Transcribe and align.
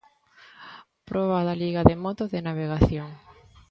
Proba 1.09 1.45
da 1.47 1.53
Liga 1.63 1.81
de 1.89 1.95
moto 2.03 2.23
de 2.33 2.39
navegación. 2.47 3.09